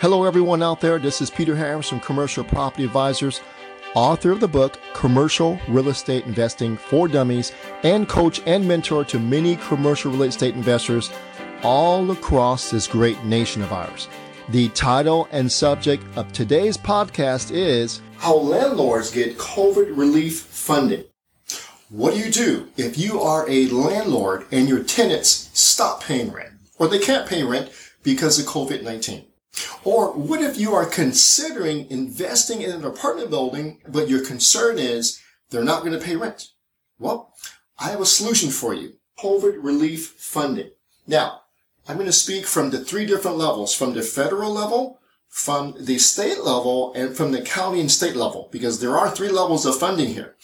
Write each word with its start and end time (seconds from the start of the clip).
Hello, 0.00 0.24
everyone 0.24 0.62
out 0.62 0.80
there. 0.80 0.98
This 0.98 1.20
is 1.20 1.28
Peter 1.28 1.54
Harris 1.54 1.90
from 1.90 2.00
Commercial 2.00 2.42
Property 2.42 2.84
Advisors, 2.84 3.42
author 3.94 4.30
of 4.30 4.40
the 4.40 4.48
book 4.48 4.78
Commercial 4.94 5.60
Real 5.68 5.90
Estate 5.90 6.24
Investing 6.24 6.78
for 6.78 7.06
Dummies, 7.06 7.52
and 7.82 8.08
coach 8.08 8.40
and 8.46 8.66
mentor 8.66 9.04
to 9.04 9.18
many 9.18 9.56
commercial 9.56 10.10
real 10.10 10.22
estate 10.22 10.54
investors 10.54 11.10
all 11.62 12.10
across 12.12 12.70
this 12.70 12.86
great 12.86 13.22
nation 13.24 13.60
of 13.60 13.74
ours. 13.74 14.08
The 14.48 14.70
title 14.70 15.28
and 15.32 15.52
subject 15.52 16.02
of 16.16 16.32
today's 16.32 16.78
podcast 16.78 17.50
is 17.54 18.00
How 18.16 18.36
Landlords 18.36 19.10
Get 19.10 19.36
COVID 19.36 19.98
Relief 19.98 20.40
Funding. 20.40 21.04
What 21.90 22.14
do 22.14 22.20
you 22.20 22.30
do 22.30 22.70
if 22.78 22.96
you 22.96 23.20
are 23.20 23.46
a 23.50 23.66
landlord 23.66 24.46
and 24.50 24.66
your 24.66 24.82
tenants 24.82 25.50
stop 25.52 26.02
paying 26.02 26.32
rent 26.32 26.54
or 26.78 26.88
they 26.88 27.00
can't 27.00 27.28
pay 27.28 27.44
rent 27.44 27.70
because 28.02 28.38
of 28.38 28.46
COVID-19? 28.46 29.26
Or 29.84 30.12
what 30.12 30.42
if 30.42 30.58
you 30.58 30.74
are 30.74 30.86
considering 30.86 31.90
investing 31.90 32.62
in 32.62 32.70
an 32.70 32.84
apartment 32.84 33.30
building, 33.30 33.80
but 33.88 34.08
your 34.08 34.24
concern 34.24 34.78
is 34.78 35.20
they're 35.50 35.64
not 35.64 35.80
going 35.80 35.98
to 35.98 36.04
pay 36.04 36.16
rent? 36.16 36.48
Well, 36.98 37.32
I 37.78 37.90
have 37.90 38.00
a 38.00 38.06
solution 38.06 38.50
for 38.50 38.74
you. 38.74 38.94
COVID 39.18 39.62
relief 39.62 40.14
funding. 40.18 40.70
Now, 41.06 41.42
I'm 41.88 41.96
going 41.96 42.06
to 42.06 42.12
speak 42.12 42.46
from 42.46 42.70
the 42.70 42.84
three 42.84 43.06
different 43.06 43.36
levels, 43.36 43.74
from 43.74 43.94
the 43.94 44.02
federal 44.02 44.52
level, 44.52 45.00
from 45.28 45.74
the 45.78 45.98
state 45.98 46.38
level, 46.44 46.92
and 46.94 47.16
from 47.16 47.32
the 47.32 47.42
county 47.42 47.80
and 47.80 47.90
state 47.90 48.16
level, 48.16 48.48
because 48.52 48.80
there 48.80 48.96
are 48.96 49.10
three 49.10 49.28
levels 49.28 49.66
of 49.66 49.78
funding 49.78 50.14
here. 50.14 50.36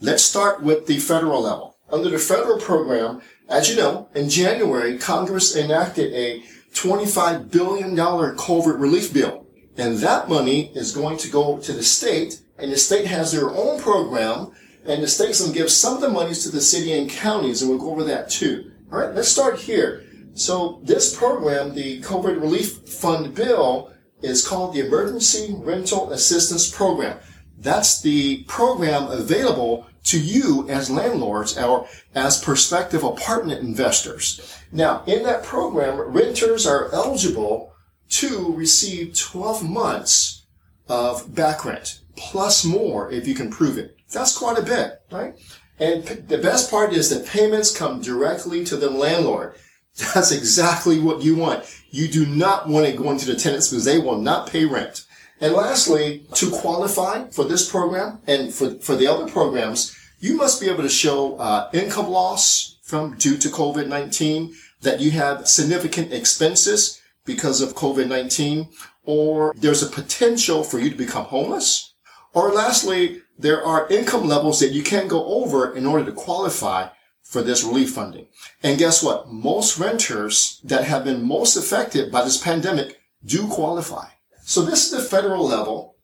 Let's 0.00 0.22
start 0.22 0.62
with 0.62 0.86
the 0.86 0.98
federal 0.98 1.42
level. 1.42 1.76
Under 1.90 2.10
the 2.10 2.18
federal 2.18 2.58
program, 2.58 3.22
as 3.48 3.68
you 3.68 3.76
know, 3.76 4.08
in 4.14 4.28
January, 4.28 4.98
Congress 4.98 5.56
enacted 5.56 6.12
a 6.14 6.42
$25 6.74 7.50
billion 7.50 7.96
COVID 7.96 8.78
relief 8.78 9.12
bill. 9.12 9.46
And 9.76 9.96
that 9.98 10.28
money 10.28 10.70
is 10.74 10.94
going 10.94 11.16
to 11.18 11.30
go 11.30 11.58
to 11.58 11.72
the 11.72 11.82
state, 11.82 12.40
and 12.58 12.70
the 12.70 12.76
state 12.76 13.06
has 13.06 13.32
their 13.32 13.50
own 13.50 13.80
program, 13.80 14.52
and 14.84 15.02
the 15.02 15.08
state's 15.08 15.40
going 15.40 15.52
to 15.52 15.58
give 15.58 15.70
some 15.70 15.94
of 15.94 16.00
the 16.00 16.10
monies 16.10 16.44
to 16.44 16.50
the 16.50 16.60
city 16.60 16.92
and 16.92 17.10
counties, 17.10 17.62
and 17.62 17.70
we'll 17.70 17.80
go 17.80 17.90
over 17.90 18.04
that 18.04 18.28
too. 18.28 18.70
All 18.92 18.98
right, 18.98 19.14
let's 19.14 19.28
start 19.28 19.58
here. 19.58 20.04
So 20.34 20.80
this 20.84 21.16
program, 21.16 21.74
the 21.74 22.00
COVID 22.02 22.40
Relief 22.40 22.88
Fund 22.88 23.34
bill, 23.34 23.92
is 24.22 24.46
called 24.46 24.74
the 24.74 24.86
Emergency 24.86 25.54
Rental 25.58 26.12
Assistance 26.12 26.70
Program. 26.70 27.18
That's 27.58 28.00
the 28.02 28.44
program 28.44 29.10
available 29.10 29.86
to 30.04 30.20
you 30.20 30.68
as 30.68 30.90
landlords 30.90 31.56
or 31.56 31.88
as 32.14 32.42
prospective 32.42 33.02
apartment 33.02 33.60
investors. 33.60 34.58
Now, 34.70 35.02
in 35.06 35.22
that 35.24 35.42
program, 35.42 35.98
renters 35.98 36.66
are 36.66 36.92
eligible 36.92 37.72
to 38.10 38.54
receive 38.54 39.18
12 39.18 39.68
months 39.68 40.46
of 40.88 41.34
back 41.34 41.64
rent 41.64 42.00
plus 42.16 42.64
more 42.64 43.10
if 43.10 43.26
you 43.26 43.34
can 43.34 43.50
prove 43.50 43.78
it. 43.78 43.96
That's 44.12 44.36
quite 44.36 44.58
a 44.58 44.62
bit, 44.62 45.00
right? 45.10 45.34
And 45.78 46.04
the 46.04 46.38
best 46.38 46.70
part 46.70 46.92
is 46.92 47.10
that 47.10 47.26
payments 47.26 47.76
come 47.76 48.00
directly 48.00 48.64
to 48.66 48.76
the 48.76 48.90
landlord. 48.90 49.56
That's 49.96 50.32
exactly 50.32 51.00
what 51.00 51.22
you 51.22 51.36
want. 51.36 51.64
You 51.90 52.08
do 52.08 52.26
not 52.26 52.68
want 52.68 52.86
it 52.86 52.96
going 52.96 53.18
to 53.18 53.26
the 53.26 53.36
tenants 53.36 53.70
because 53.70 53.84
they 53.84 53.98
will 53.98 54.18
not 54.18 54.48
pay 54.48 54.64
rent. 54.64 55.06
And 55.40 55.52
lastly, 55.52 56.26
to 56.34 56.50
qualify 56.50 57.28
for 57.30 57.44
this 57.44 57.68
program 57.68 58.20
and 58.26 58.52
for, 58.52 58.70
for 58.76 58.96
the 58.96 59.06
other 59.06 59.26
programs, 59.26 59.96
you 60.20 60.36
must 60.36 60.60
be 60.60 60.68
able 60.68 60.82
to 60.82 60.88
show 60.88 61.36
uh, 61.36 61.68
income 61.72 62.08
loss 62.08 62.78
from 62.82 63.16
due 63.16 63.36
to 63.38 63.48
COVID-19, 63.48 64.54
that 64.82 65.00
you 65.00 65.10
have 65.10 65.48
significant 65.48 66.12
expenses 66.12 67.00
because 67.24 67.60
of 67.60 67.74
COVID-19, 67.74 68.68
or 69.04 69.54
there's 69.56 69.82
a 69.82 69.88
potential 69.88 70.62
for 70.62 70.78
you 70.78 70.90
to 70.90 70.96
become 70.96 71.24
homeless. 71.24 71.94
Or 72.34 72.52
lastly, 72.52 73.22
there 73.38 73.64
are 73.64 73.88
income 73.88 74.28
levels 74.28 74.60
that 74.60 74.72
you 74.72 74.82
can't 74.82 75.08
go 75.08 75.24
over 75.24 75.74
in 75.74 75.86
order 75.86 76.04
to 76.04 76.12
qualify 76.12 76.88
for 77.22 77.42
this 77.42 77.64
relief 77.64 77.92
funding. 77.92 78.26
And 78.62 78.78
guess 78.78 79.02
what? 79.02 79.32
Most 79.32 79.78
renters 79.78 80.60
that 80.64 80.84
have 80.84 81.04
been 81.04 81.26
most 81.26 81.56
affected 81.56 82.12
by 82.12 82.22
this 82.22 82.36
pandemic 82.36 83.00
do 83.24 83.48
qualify. 83.48 84.08
So 84.44 84.62
this 84.62 84.84
is 84.84 84.90
the 84.90 85.02
federal 85.02 85.46
level. 85.46 85.96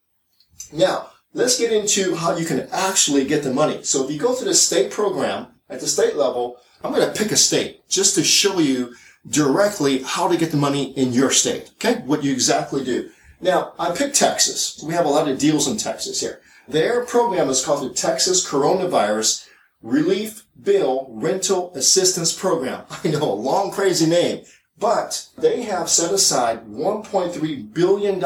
Now, 0.72 1.10
let's 1.34 1.58
get 1.58 1.72
into 1.72 2.14
how 2.14 2.36
you 2.36 2.46
can 2.46 2.68
actually 2.72 3.26
get 3.26 3.42
the 3.42 3.52
money. 3.52 3.82
So 3.82 4.04
if 4.04 4.10
you 4.10 4.18
go 4.18 4.34
to 4.34 4.44
the 4.44 4.54
state 4.54 4.90
program 4.90 5.48
at 5.68 5.80
the 5.80 5.86
state 5.86 6.16
level, 6.16 6.56
I'm 6.82 6.92
going 6.92 7.06
to 7.06 7.18
pick 7.18 7.32
a 7.32 7.36
state 7.36 7.86
just 7.88 8.14
to 8.14 8.24
show 8.24 8.58
you 8.58 8.94
directly 9.28 10.02
how 10.02 10.26
to 10.26 10.38
get 10.38 10.50
the 10.52 10.56
money 10.56 10.96
in 10.96 11.12
your 11.12 11.30
state. 11.30 11.70
Okay. 11.74 12.00
What 12.06 12.24
you 12.24 12.32
exactly 12.32 12.82
do. 12.82 13.10
Now, 13.42 13.74
I 13.78 13.94
picked 13.94 14.16
Texas. 14.16 14.82
We 14.86 14.94
have 14.94 15.06
a 15.06 15.10
lot 15.10 15.28
of 15.28 15.38
deals 15.38 15.68
in 15.68 15.76
Texas 15.76 16.20
here. 16.20 16.40
Their 16.66 17.04
program 17.04 17.50
is 17.50 17.64
called 17.64 17.88
the 17.88 17.94
Texas 17.94 18.48
Coronavirus 18.48 19.46
Relief 19.82 20.44
Bill 20.62 21.08
Rental 21.10 21.72
Assistance 21.74 22.32
Program. 22.32 22.84
I 23.04 23.08
know 23.08 23.32
a 23.32 23.34
long, 23.34 23.70
crazy 23.70 24.06
name, 24.06 24.44
but 24.80 25.28
they 25.38 25.62
have 25.62 25.88
set 25.88 26.12
aside 26.12 26.66
$1.3 26.66 27.72
billion. 27.72 28.20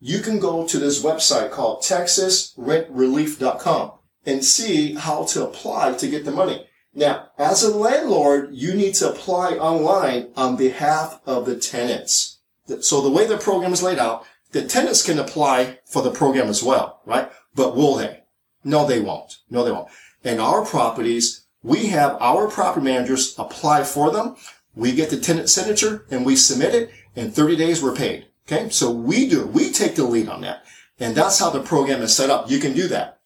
You 0.00 0.20
can 0.20 0.38
go 0.40 0.66
to 0.66 0.78
this 0.78 1.02
website 1.02 1.52
called 1.52 1.82
texasrentrelief.com 1.82 3.92
and 4.26 4.44
see 4.44 4.94
how 4.94 5.24
to 5.24 5.46
apply 5.46 5.94
to 5.94 6.08
get 6.08 6.24
the 6.24 6.32
money. 6.32 6.66
Now, 6.94 7.28
as 7.38 7.62
a 7.62 7.74
landlord, 7.74 8.50
you 8.52 8.74
need 8.74 8.94
to 8.96 9.08
apply 9.08 9.52
online 9.52 10.28
on 10.36 10.56
behalf 10.56 11.20
of 11.24 11.46
the 11.46 11.56
tenants. 11.56 12.40
So 12.80 13.00
the 13.00 13.10
way 13.10 13.26
the 13.26 13.38
program 13.38 13.72
is 13.72 13.82
laid 13.82 13.98
out, 13.98 14.26
the 14.50 14.66
tenants 14.66 15.02
can 15.04 15.18
apply 15.18 15.78
for 15.86 16.02
the 16.02 16.10
program 16.10 16.48
as 16.48 16.62
well, 16.62 17.00
right? 17.06 17.30
But 17.54 17.74
will 17.74 17.96
they? 17.96 18.24
No, 18.64 18.86
they 18.86 19.00
won't. 19.00 19.38
No, 19.48 19.64
they 19.64 19.72
won't. 19.72 19.88
And 20.22 20.40
our 20.40 20.64
properties, 20.64 21.46
we 21.62 21.86
have 21.86 22.16
our 22.20 22.48
property 22.48 22.84
managers 22.84 23.34
apply 23.38 23.84
for 23.84 24.10
them. 24.10 24.36
We 24.74 24.92
get 24.92 25.10
the 25.10 25.20
tenant 25.20 25.50
signature 25.50 26.06
and 26.10 26.24
we 26.24 26.36
submit 26.36 26.74
it. 26.74 26.90
In 27.14 27.30
30 27.30 27.56
days, 27.56 27.82
we're 27.82 27.94
paid. 27.94 28.26
Okay. 28.46 28.68
So 28.70 28.90
we 28.90 29.28
do, 29.28 29.46
we 29.46 29.70
take 29.70 29.96
the 29.96 30.04
lead 30.04 30.28
on 30.28 30.40
that. 30.42 30.64
And 30.98 31.14
that's 31.14 31.38
how 31.38 31.50
the 31.50 31.60
program 31.60 32.02
is 32.02 32.14
set 32.14 32.30
up. 32.30 32.50
You 32.50 32.58
can 32.58 32.72
do 32.72 32.88
that. 32.88 33.20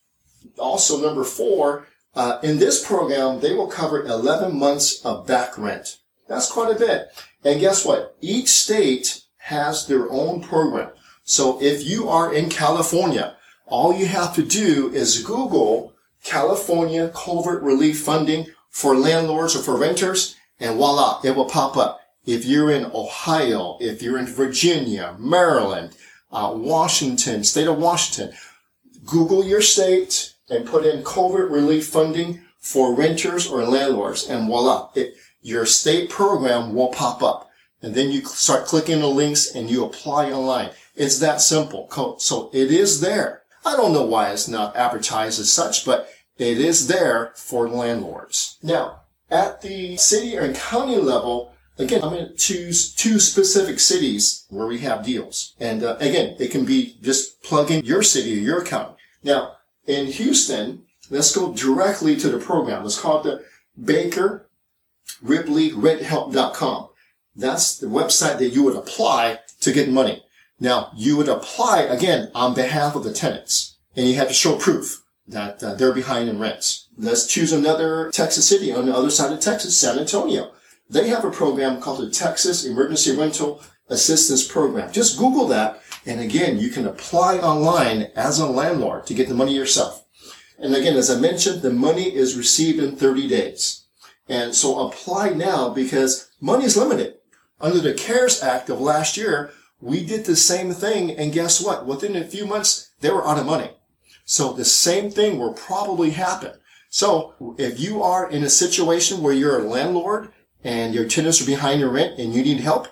Also, 0.59 1.01
number 1.01 1.25
four, 1.25 1.87
uh, 2.15 2.39
in 2.43 2.59
this 2.59 2.85
program, 2.85 3.41
they 3.41 3.53
will 3.53 3.67
cover 3.67 4.05
11 4.05 4.59
months 4.59 5.05
of 5.05 5.27
back 5.27 5.59
rent. 5.59 5.99
That's 6.29 6.51
quite 6.51 6.75
a 6.75 6.79
bit. 6.79 7.09
And 7.45 7.61
guess 7.61 7.85
what? 7.85 8.17
Each 8.21 8.49
state 8.49 9.23
has 9.37 9.87
their 9.87 10.11
own 10.11 10.41
program. 10.41 10.91
So 11.25 11.63
if 11.63 11.85
you 11.85 12.09
are 12.09 12.33
in 12.33 12.49
California, 12.49 13.37
all 13.67 13.95
you 13.95 14.07
have 14.07 14.35
to 14.37 14.43
do 14.43 14.93
is 14.93 15.23
Google 15.23 15.93
California 16.25 17.09
COVID 17.09 17.63
Relief 17.63 18.01
Funding 18.01 18.47
for 18.71 18.97
landlords 18.97 19.55
or 19.55 19.63
for 19.63 19.77
renters, 19.77 20.37
and 20.61 20.77
voila, 20.77 21.21
it 21.25 21.37
will 21.37 21.45
pop 21.45 21.77
up. 21.77 22.01
If 22.25 22.45
you're 22.45 22.71
in 22.71 22.87
Ohio, 22.87 23.79
if 23.81 24.03
you're 24.03 24.19
in 24.19 24.27
Virginia, 24.27 25.15
Maryland, 25.19 25.97
uh, 26.33 26.53
Washington, 26.55 27.45
state 27.45 27.69
of 27.69 27.79
Washington, 27.79 28.37
Google 29.05 29.45
your 29.45 29.63
state 29.63 30.35
and 30.51 30.67
put 30.67 30.85
in 30.85 31.05
COVID 31.05 31.51
relief 31.51 31.87
funding 31.87 32.43
for 32.59 32.95
renters 32.95 33.47
or 33.47 33.63
landlords, 33.63 34.29
and 34.29 34.49
voila, 34.49 34.91
it, 34.97 35.15
your 35.41 35.67
state 35.67 36.11
program 36.11 36.75
will 36.75 36.89
pop 36.89 37.23
up. 37.23 37.49
And 37.81 37.95
then 37.95 38.11
you 38.11 38.25
start 38.25 38.67
clicking 38.67 39.01
the 39.01 39.07
links 39.07 39.55
and 39.55 39.71
you 39.71 39.85
apply 39.85 40.33
online. 40.33 40.71
It's 40.97 41.21
that 41.21 41.41
simple. 41.41 41.89
So 42.19 42.51
it 42.53 42.73
is 42.73 43.01
there. 43.01 43.43
I 43.65 43.77
don't 43.77 43.93
know 43.93 44.05
why 44.05 44.31
it's 44.31 44.49
not 44.49 44.75
advertised 44.75 45.39
as 45.39 45.53
such, 45.53 45.85
but 45.85 46.09
it 46.39 46.59
is 46.59 46.89
there 46.89 47.33
for 47.37 47.69
landlords. 47.69 48.59
Now, 48.63 49.03
at 49.31 49.63
the 49.63 49.97
city 49.97 50.37
and 50.37 50.55
county 50.55 50.97
level, 50.97 51.55
again, 51.79 52.03
I'm 52.03 52.11
going 52.11 52.29
to 52.29 52.35
choose 52.35 52.95
two 52.95 53.19
specific 53.19 53.81
cities 53.81 54.45
where 54.49 54.67
we 54.67 54.79
have 54.79 55.05
deals. 55.05 55.55
And 55.61 55.83
uh, 55.83 55.97
again, 55.99 56.37
it 56.39 56.51
can 56.51 56.65
be 56.65 56.97
just 57.03 57.43
plug 57.43 57.71
in 57.71 57.85
your 57.85 58.03
city 58.03 58.39
or 58.39 58.43
your 58.43 58.65
county. 58.65 58.95
Now, 59.23 59.57
in 59.87 60.07
Houston, 60.07 60.83
let's 61.11 61.35
go 61.35 61.53
directly 61.53 62.17
to 62.17 62.29
the 62.29 62.39
program. 62.39 62.85
It's 62.85 63.01
called 63.01 63.25
the 63.25 63.45
Baker 63.83 64.49
Ripley 65.23 65.71
RentHelp.com. 65.71 66.89
That's 67.35 67.79
the 67.79 67.87
website 67.87 68.39
that 68.39 68.51
you 68.51 68.63
would 68.63 68.77
apply 68.77 69.41
to 69.61 69.73
get 69.73 69.89
money. 69.89 70.25
Now, 70.59 70.91
you 70.97 71.17
would 71.17 71.29
apply 71.29 71.83
again 71.83 72.31
on 72.35 72.55
behalf 72.55 72.97
of 72.97 73.05
the 73.05 73.13
tenants 73.13 73.77
and 73.95 74.09
you 74.09 74.15
have 74.15 74.29
to 74.29 74.35
show 74.35 74.57
proof 74.57 75.03
that 75.29 75.63
uh, 75.63 75.75
they're 75.75 75.93
behind 75.93 76.29
in 76.29 76.39
rents. 76.39 76.89
Let's 76.97 77.27
choose 77.27 77.53
another 77.53 78.11
Texas 78.13 78.49
city 78.49 78.73
on 78.73 78.87
the 78.87 78.95
other 78.95 79.11
side 79.11 79.33
of 79.33 79.41
Texas, 79.41 79.79
San 79.79 79.99
Antonio. 79.99 80.53
They 80.89 81.09
have 81.09 81.25
a 81.25 81.31
program 81.31 81.81
called 81.81 82.01
the 82.01 82.11
Texas 82.11 82.65
Emergency 82.65 83.17
Rental 83.17 83.63
Assistance 83.89 84.47
Program. 84.47 84.93
Just 84.93 85.19
Google 85.19 85.47
that. 85.49 85.83
And 86.05 86.21
again, 86.21 86.59
you 86.59 86.71
can 86.71 86.87
apply 86.87 87.39
online 87.39 88.11
as 88.15 88.39
a 88.39 88.47
landlord 88.47 89.07
to 89.07 89.15
get 89.15 89.29
the 89.29 89.35
money 89.35 89.55
yourself. 89.55 90.05
And 90.59 90.75
again, 90.75 90.97
as 90.97 91.11
I 91.11 91.19
mentioned, 91.19 91.63
the 91.63 91.73
money 91.73 92.15
is 92.15 92.37
received 92.37 92.79
in 92.79 92.97
30 92.97 93.29
days. 93.29 93.85
And 94.29 94.55
so 94.55 94.89
apply 94.89 95.31
now 95.31 95.69
because 95.71 96.31
money 96.41 96.65
is 96.65 96.77
limited. 96.77 97.15
Under 97.61 97.81
the 97.81 97.95
CARES 97.95 98.43
Act 98.43 98.71
of 98.71 98.81
last 98.81 99.17
year, 99.17 99.53
We 99.81 100.07
did 100.07 100.25
the 100.25 100.37
same 100.37 100.73
thing, 100.73 101.11
and 101.11 101.35
guess 101.35 101.61
what? 101.61 101.87
Within 101.87 102.17
a 102.17 102.25
few 102.25 102.47
months, 102.47 102.91
they 103.01 103.11
were 103.11 103.27
out 103.27 103.39
of 103.39 103.45
money. 103.45 103.76
So 104.27 104.53
the 104.53 104.65
same 104.65 105.11
thing 105.11 105.39
will 105.39 105.55
probably 105.55 106.11
happen. 106.11 106.53
So 106.91 107.35
if 107.59 107.81
you 107.81 108.03
are 108.03 108.29
in 108.31 108.43
a 108.43 108.51
situation 108.51 109.23
where 109.23 109.33
you're 109.33 109.61
a 109.61 109.69
landlord 109.69 110.33
and 110.63 110.93
your 110.93 111.07
tenants 111.07 111.41
are 111.41 111.47
behind 111.47 111.81
your 111.81 111.91
rent 111.91 112.19
and 112.19 112.35
you 112.35 112.43
need 112.43 112.61
help, 112.61 112.89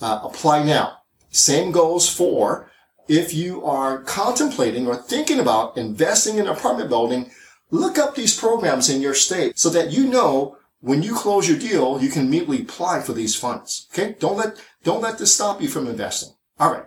uh, 0.00 0.20
apply 0.22 0.62
now. 0.62 0.98
Same 1.30 1.72
goes 1.72 2.08
for 2.08 2.70
if 3.08 3.34
you 3.34 3.64
are 3.64 4.02
contemplating 4.02 4.86
or 4.86 4.96
thinking 4.96 5.40
about 5.40 5.76
investing 5.76 6.34
in 6.34 6.46
an 6.46 6.52
apartment 6.56 6.88
building, 6.88 7.30
look 7.70 7.98
up 7.98 8.14
these 8.14 8.38
programs 8.38 8.88
in 8.88 9.00
your 9.00 9.14
state 9.14 9.58
so 9.58 9.70
that 9.70 9.90
you 9.90 10.06
know 10.06 10.58
when 10.80 11.02
you 11.02 11.14
close 11.14 11.48
your 11.48 11.58
deal, 11.58 12.02
you 12.02 12.10
can 12.10 12.26
immediately 12.26 12.60
apply 12.60 13.00
for 13.00 13.14
these 13.14 13.34
funds. 13.34 13.88
Okay. 13.92 14.16
Don't 14.18 14.36
let, 14.36 14.62
don't 14.82 15.00
let 15.00 15.18
this 15.18 15.34
stop 15.34 15.62
you 15.62 15.68
from 15.68 15.86
investing. 15.86 16.34
All 16.58 16.72
right. 16.72 16.84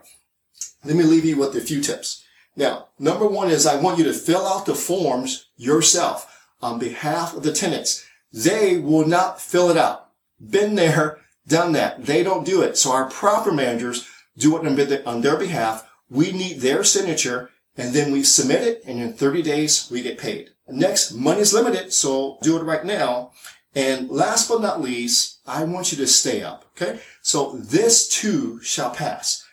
Let 0.85 0.95
me 0.95 1.03
leave 1.03 1.25
you 1.25 1.37
with 1.37 1.55
a 1.55 1.61
few 1.61 1.81
tips. 1.81 2.23
Now, 2.57 2.87
number 2.97 3.27
one 3.27 3.51
is 3.51 3.67
I 3.67 3.79
want 3.79 3.99
you 3.99 4.03
to 4.05 4.13
fill 4.13 4.45
out 4.45 4.65
the 4.65 4.73
forms 4.73 5.45
yourself 5.55 6.49
on 6.59 6.79
behalf 6.79 7.35
of 7.35 7.43
the 7.43 7.53
tenants. 7.53 8.03
They 8.33 8.79
will 8.79 9.07
not 9.07 9.39
fill 9.39 9.69
it 9.69 9.77
out. 9.77 10.09
Been 10.41 10.73
there, 10.73 11.19
done 11.47 11.71
that. 11.73 12.05
They 12.05 12.23
don't 12.23 12.45
do 12.45 12.63
it. 12.63 12.75
So 12.75 12.91
our 12.91 13.09
proper 13.09 13.51
managers 13.51 14.07
do 14.37 14.57
it 14.57 15.07
on 15.07 15.21
their 15.21 15.37
behalf. 15.37 15.87
We 16.09 16.31
need 16.31 16.59
their 16.61 16.83
signature 16.83 17.51
and 17.77 17.93
then 17.93 18.11
we 18.11 18.23
submit 18.23 18.63
it 18.63 18.83
and 18.87 18.99
in 18.99 19.13
30 19.13 19.43
days 19.43 19.87
we 19.91 20.01
get 20.01 20.17
paid. 20.17 20.49
Next, 20.67 21.13
money 21.13 21.41
is 21.41 21.53
limited. 21.53 21.93
So 21.93 22.39
do 22.41 22.57
it 22.57 22.63
right 22.63 22.83
now. 22.83 23.31
And 23.75 24.09
last 24.09 24.49
but 24.49 24.61
not 24.61 24.81
least, 24.81 25.41
I 25.45 25.63
want 25.63 25.91
you 25.91 25.97
to 25.99 26.07
stay 26.07 26.41
up. 26.41 26.65
Okay. 26.75 26.99
So 27.21 27.51
this 27.51 28.07
too 28.07 28.59
shall 28.61 28.89
pass. 28.89 29.46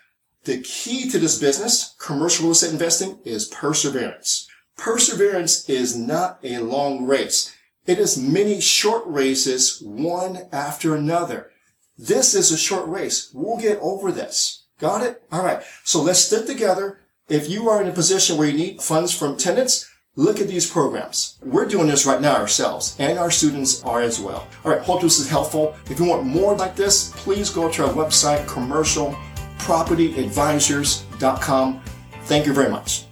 The 0.45 0.61
key 0.61 1.09
to 1.09 1.19
this 1.19 1.39
business, 1.39 1.95
commercial 1.99 2.45
real 2.45 2.53
estate 2.53 2.73
investing, 2.73 3.19
is 3.25 3.49
perseverance. 3.49 4.47
Perseverance 4.77 5.69
is 5.71 5.97
not 5.97 6.39
a 6.43 6.59
long 6.59 7.07
race. 7.07 7.55
It 7.87 7.99
is 7.99 8.19
many 8.19 8.61
short 8.61 9.05
races, 9.07 9.81
one 9.83 10.49
after 10.53 10.95
another. 10.95 11.51
This 11.97 12.35
is 12.35 12.53
a 12.53 12.59
short 12.59 12.87
race. 12.89 13.31
We'll 13.33 13.57
get 13.57 13.79
over 13.81 14.13
this. 14.13 14.65
Got 14.79 15.03
it? 15.03 15.23
All 15.33 15.43
right. 15.43 15.63
So 15.85 16.03
let's 16.03 16.19
stick 16.19 16.45
together. 16.45 17.01
If 17.29 17.49
you 17.49 17.71
are 17.71 17.81
in 17.81 17.89
a 17.89 17.93
position 17.93 18.37
where 18.37 18.49
you 18.49 18.57
need 18.57 18.83
funds 18.83 19.17
from 19.17 19.39
tenants, 19.39 19.91
look 20.15 20.41
at 20.41 20.49
these 20.49 20.71
programs. 20.71 21.39
We're 21.43 21.67
doing 21.67 21.87
this 21.87 22.05
right 22.05 22.21
now 22.21 22.37
ourselves, 22.37 22.97
and 22.99 23.19
our 23.19 23.31
students 23.31 23.83
are 23.85 24.03
as 24.03 24.21
well. 24.21 24.47
All 24.63 24.73
right. 24.73 24.83
Hope 24.83 25.01
this 25.01 25.19
is 25.19 25.31
helpful. 25.31 25.75
If 25.89 25.99
you 25.99 26.05
want 26.05 26.27
more 26.27 26.55
like 26.55 26.77
this, 26.77 27.13
please 27.17 27.49
go 27.49 27.71
to 27.71 27.87
our 27.87 27.95
website, 27.95 28.47
commercial 28.47 29.17
propertyadvisors.com. 29.65 31.81
Thank 32.27 32.47
you 32.47 32.53
very 32.53 32.71
much. 32.71 33.07